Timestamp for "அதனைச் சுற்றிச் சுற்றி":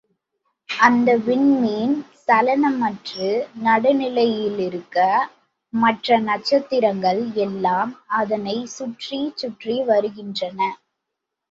8.17-9.77